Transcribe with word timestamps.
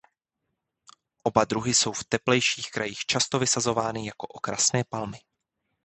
Oba 1.23 1.45
druhy 1.45 1.73
jsou 1.73 1.91
v 1.93 2.03
teplejších 2.03 2.71
krajích 2.71 3.05
často 3.05 3.39
vysazovány 3.39 4.05
jako 4.05 4.27
okrasné 4.27 4.83
palmy. 4.83 5.17